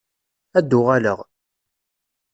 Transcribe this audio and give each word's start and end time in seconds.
Ad 0.57 0.71
uɣaleɣ. 0.79 1.19